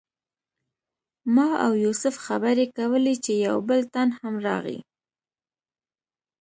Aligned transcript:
ما 1.35 1.49
او 1.65 1.71
یوسف 1.85 2.15
خبرې 2.25 2.65
کولې 2.77 3.15
چې 3.23 3.33
یو 3.47 3.57
بل 3.69 3.81
تن 3.93 4.09
هم 4.19 4.33
راغی. 4.45 4.79